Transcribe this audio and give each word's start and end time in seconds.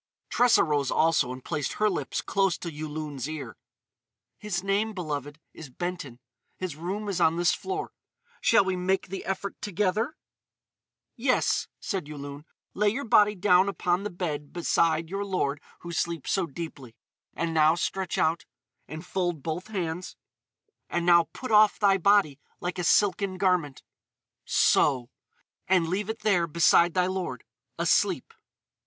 Tressa 0.31 0.63
rose 0.63 0.89
also 0.89 1.31
and 1.31 1.45
placed 1.45 1.73
her 1.73 1.87
lips 1.87 2.21
close 2.21 2.57
to 2.57 2.71
Yulun's 2.71 3.29
ear: 3.29 3.55
"His 4.39 4.63
name, 4.63 4.93
beloved, 4.93 5.39
is 5.53 5.69
Benton. 5.69 6.19
His 6.57 6.75
room 6.75 7.07
is 7.07 7.21
on 7.21 7.35
this 7.35 7.53
floor. 7.53 7.91
Shall 8.41 8.65
we 8.65 8.75
make 8.75 9.09
the 9.09 9.23
effort 9.25 9.61
together?" 9.61 10.15
"Yes," 11.15 11.67
said 11.79 12.07
Yulun. 12.07 12.45
"Lay 12.73 12.89
your 12.89 13.05
body 13.05 13.35
down 13.35 13.69
upon 13.69 14.01
the 14.01 14.09
bed 14.09 14.51
beside 14.51 15.07
your 15.07 15.23
lord 15.23 15.61
who 15.81 15.91
sleeps 15.91 16.31
so 16.31 16.47
deeply.... 16.47 16.95
And 17.35 17.53
now 17.53 17.75
stretch 17.75 18.17
out.... 18.17 18.45
And 18.87 19.05
fold 19.05 19.43
both 19.43 19.67
hands.... 19.67 20.15
And 20.89 21.05
now 21.05 21.25
put 21.31 21.51
off 21.51 21.77
thy 21.77 21.99
body 21.99 22.39
like 22.59 22.79
a 22.79 22.83
silken 22.83 23.37
garment.... 23.37 23.83
So! 24.45 25.11
And 25.67 25.87
leave 25.87 26.09
it 26.09 26.21
there 26.21 26.47
beside 26.47 26.95
thy 26.95 27.05
lord, 27.05 27.43
asleep." 27.77 28.33